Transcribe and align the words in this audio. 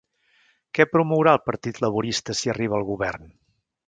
Què 0.77 0.85
promourà 0.93 1.35
el 1.37 1.41
Partit 1.49 1.79
Laborista 1.85 2.35
si 2.39 2.53
arriba 2.55 2.77
al 2.79 2.87
govern? 2.89 3.29